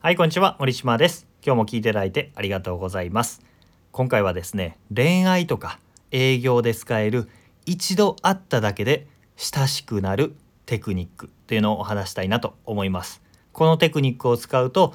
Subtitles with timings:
[0.00, 0.54] はい、こんにちは。
[0.60, 1.26] 森島です。
[1.44, 3.42] 今日も聞いていただいてありがとうございます。
[3.90, 5.80] 今回はですね、恋愛とか
[6.12, 7.28] 営業で使える
[7.66, 13.20] 一度会っただけで親しくなるテクニックというのをお話したいなと思います。
[13.52, 14.94] このテクニックを使うと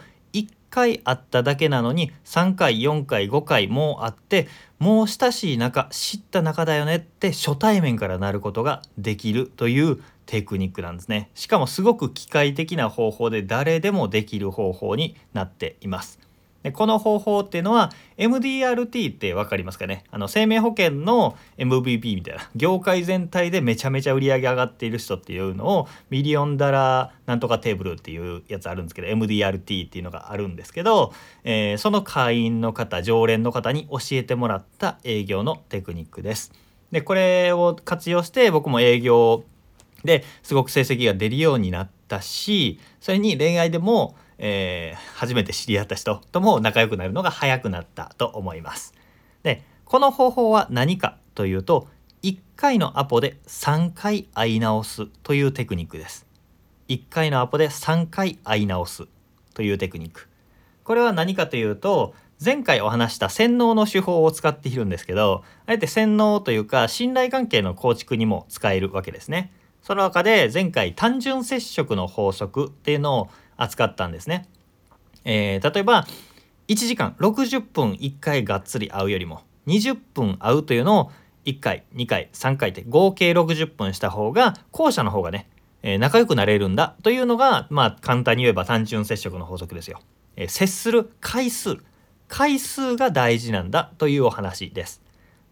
[0.73, 4.47] 回あっただけなのに3回4回5回もう会って
[4.79, 11.29] もう親しい仲知った仲だよねって初対面からなることができるというテクニックなんですね。
[11.35, 16.22] しかもすごく機械的な方法で誰でもできる方法になっています。
[16.63, 20.05] でこの方法っていうのは MDRT って分かりますかね？
[20.11, 31.13] あの生命保険の MVP みたいな業界全体でめちゃめちゃ売り上げ上がっている人っていうのを Million Dollar なんとか Table っていうやつあるんですけど MDRT っていうのがあるんですけど、
[31.43, 36.53] えーその会員の方常連の方に教えてもらった営業のテクニックです。
[36.91, 39.43] でこれを活用して僕も営業
[40.05, 48.93] ですごく成績が出るようになったしそれに恋愛でも、えー初めて知り合った人とも仲良くなるのが早くなったと思います。
[49.41, 51.87] でこの方法は何かというと
[52.23, 56.25] 1回のアポで3回会い直すというテクニックです。
[56.89, 59.07] 1回のアポで3回会い直す
[59.53, 60.27] というテクニック。
[60.83, 69.53] これは何かというと前回お話した洗脳の手法を使っているんですけどあえて洗脳というか信頼関係の構築にも使えるわけですね。
[69.83, 74.47] その中で前回単純接触の法則っていうのを扱ったんですね。
[75.25, 76.07] えー例えば
[76.69, 81.11] 1時間60分1回がっつり会うよりも20分会うというのを
[81.45, 85.49] 1回2回3回って合計60分した方が後者の方がね、
[85.81, 89.99] えー仲良くなれるんだというのがまあ簡単に言えば単純接触の法則ですよ。
[90.37, 91.77] えー接する回数
[92.29, 95.01] 回数が大事なんだというお話です。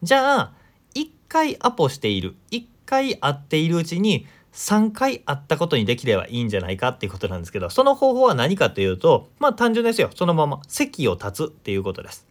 [0.01, 0.53] じゃあ
[0.95, 12.27] 1回アポしている1回会っているうちに3回会ったことにできればいいんじゃないかっていうことなんですけどその方法は何かというとまあ単純ですよそのまま席を立つっていうことです。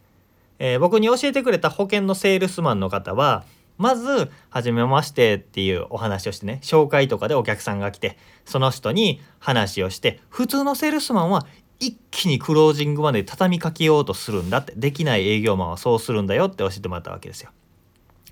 [0.59, 3.43] えー僕に教えてくれた保険のセールスマンの方は
[3.79, 11.47] まず「はじめまして」っていうお話をしてね紹介とかでお客さんが来てその人に話をして普通のセールスマンは
[11.79, 17.49] 一気にクロージングまで畳みかけようとするんだってできない営業マンはそうするんだよって教えてもらったわけですよ。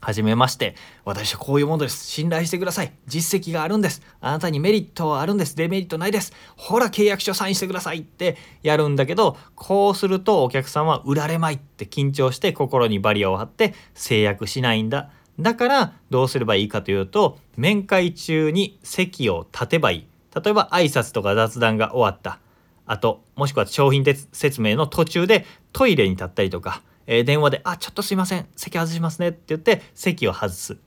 [0.02, 0.76] はじめまして。
[1.06, 2.08] 私はこういうものです。
[2.08, 2.94] 信頼してください。
[3.08, 4.02] 実績があるんです。
[4.22, 5.56] あなたにメリットはあるんです。
[5.56, 6.34] デメリットないです。
[6.56, 15.10] ほら契約書サインしてくださいってやるんだけど、こうするとお客さんは売られまいって緊張して心にバリアを張って制約しないんだ。
[15.40, 20.08] だからどうすればいいかというと、面会中に席を立てばいい。
[20.36, 22.40] 例えば挨拶とか雑談が終わった。
[22.86, 26.82] あともしくは商品説明の途中でトイレに立ったりとか、
[27.12, 30.78] えー電話で「あちょっとすいません席外しますね」って言って席を外す。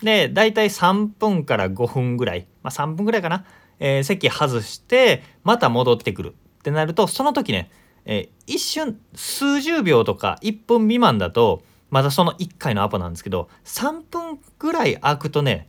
[0.00, 3.44] で大体3分から5分ぐらい、まあ、3分ぐらいかな、
[3.80, 7.70] えー席外してまた戻ってくるってなるとその時ね、
[8.04, 15.68] えー一瞬数十秒とか1分未満だとまだその1回のアポなんですけど3分ぐらい空くとね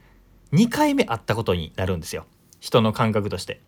[0.53, 2.25] 2回目会ったことになるんですよ
[2.59, 3.61] 人の感覚として。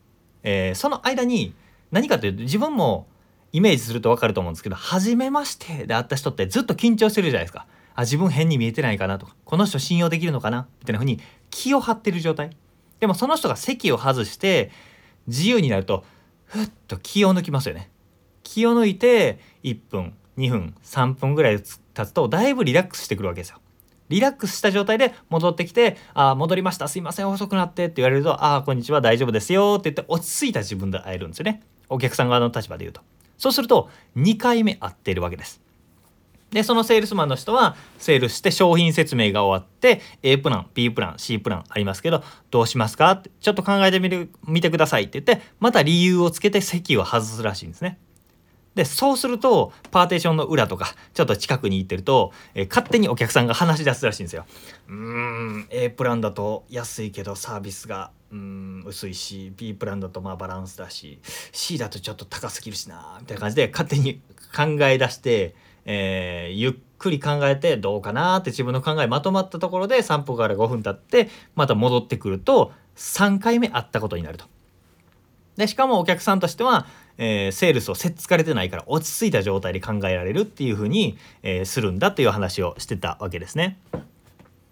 [0.43, 1.55] えーその間に
[1.91, 3.07] 何かというと自分も
[3.51, 7.65] イメージすると分かると思うんですけど「初めまして」で会った人ってずっと緊張してるじゃないですか。
[7.95, 12.51] あ自分変に見えてないかなとかこの人信用できるのかなみたいな風に気を張ってる状態。
[12.99, 14.71] でもその人が席を外して
[15.27, 16.05] 自由になると
[16.45, 17.89] ふっと気を抜きますよね。
[18.43, 23.59] 気を抜いて1分2分3分ぐらい経つとだいぶリラックスしてくるわけですよ。
[24.09, 26.87] リラックスした状態で戻ってきて「あー戻りました。
[26.87, 31.61] すいません遅くなって」って言われると「ああこんにちは大丈夫ですよ」って言って落ち着いた自分で会えるんですよね。
[31.89, 33.01] お客さん側の立場で言うと。
[33.39, 35.59] そうすると2回目会っているわけです
[36.51, 43.11] でそのセールスマンの人はセールして商品説明が終わって A プラン B プラン C プランありますけどどうしますか？
[43.11, 47.99] ってちょっと考えてみる見てくださいって言ってまた理由をつけて席を外すらしいんですね。
[48.73, 54.45] でそうするとパーテーションの裏とかちょっと近くに行ってると、えー勝手にお客さんが話し出すらしいんですよ。
[54.87, 61.19] うーん A プランだと安いけどサービスがうん薄いし B プランだとまあバランスだし
[61.51, 64.21] C だとちょっと高すぎるしなみたいな感じで勝手に
[64.55, 65.55] 考え出して、
[65.85, 74.45] えーゆっくり考えてどうかなって自分の考えまとまったところで3分から5分経ってまた戻ってくると3回目会ったことになると。
[75.55, 76.87] でしかもお客さんとしては、
[77.17, 83.79] えーセールスをせっつかれてないから落ち着いた状態で考えられるっていう風に、えーするんだという話をしてたわけですね。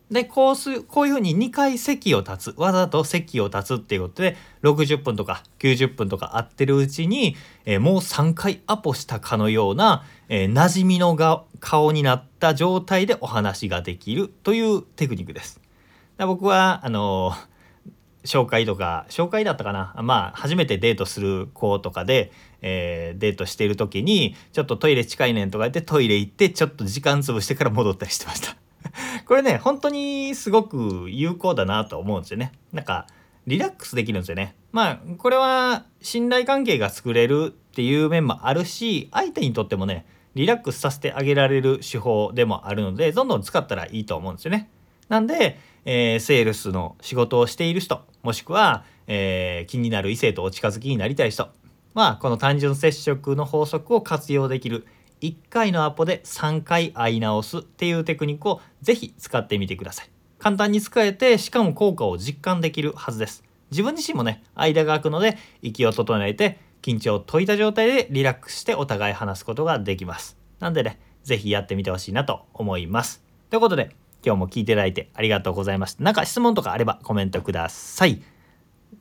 [0.09, 2.55] でこうすこういうふうに2回席を立つ。
[2.57, 15.55] わざと席を立つっていうことで60分とか90分とか会ってるうちに、えーもう3回アポしたかのような、えー馴染みのが顔になった状態でお話ができるというテクニックです。
[15.55, 15.65] だか
[16.19, 17.57] ら僕はあのー
[18.27, 19.95] 紹介とか紹介だったかな。
[20.03, 22.31] まあ初めてデートする子とかで、
[22.61, 28.56] えー、デートしている時にちょっとトイレ近いねんとか言ってトイレ行ってちょっと時間潰してから戻ったりしてました。
[29.27, 32.53] これね本当にすごく有効だなと思うんですよね。
[32.71, 33.07] なんか
[33.45, 34.55] リラックスできるんですよね。
[34.71, 44.69] まあこれは信頼関係が作れるっていう面もあるし相手にとってもねリラックスさせてあげられる手法でもあるのでどんどん使ったらいいと思うんですよね。
[45.09, 51.49] なんで、えー、セールスの仕事をしている人もしくは、えー、気になる異性とお近づきになりたい人
[51.93, 54.85] はこの単純接触の法則を活用できる
[55.21, 60.09] 1回のアポで3回会い直すっていうテクニックをぜひ使ってみてください
[60.39, 76.03] 簡単に使えてしかも効果を実感できるはずです自分自身もね間が空くので息を整えて緊張を解いた状態でリラックスしてお互い話すことができますなんでね是非やってみてほしいなと思いますということで今日も聞いていただいてありがとうございました。
[76.03, 78.21] なんか質問とかあればコメントください。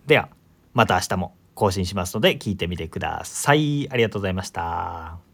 [0.06, 0.28] では、
[0.72, 3.90] また明日も更新しますので聞いてみてください。
[3.90, 5.25] ありがとうございました。